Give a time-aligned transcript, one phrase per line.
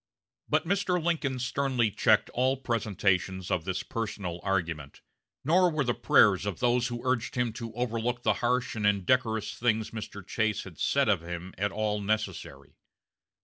[0.49, 0.99] But Mr.
[0.99, 5.01] Lincoln sternly checked all presentations of this personal argument;
[5.43, 9.53] nor were the prayers of those who urged him to overlook the harsh and indecorous
[9.53, 10.25] things Mr.
[10.25, 12.73] Chase had said of him at all necessary.